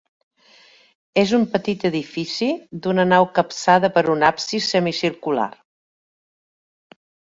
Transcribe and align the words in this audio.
És 1.23 1.33
un 1.37 1.43
petit 1.55 1.85
edifici 1.89 2.49
d'una 2.87 3.05
nau 3.11 3.27
capçada 3.35 3.93
per 3.99 4.05
un 4.15 4.27
absis 4.31 4.71
semicircular. 4.75 5.49